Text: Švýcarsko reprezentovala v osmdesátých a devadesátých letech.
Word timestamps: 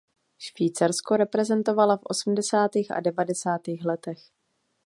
Švýcarsko 0.37 1.15
reprezentovala 1.17 1.97
v 1.97 2.01
osmdesátých 2.03 2.91
a 2.91 2.99
devadesátých 2.99 3.85
letech. 3.85 4.21